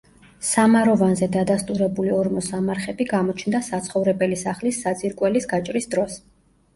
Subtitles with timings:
[0.45, 6.17] სამაროვანზე დადასტურებული ორმოსამარხები გამოჩნდა საცხოვრებელი სახლის საძირკველის გაჭრის დროს.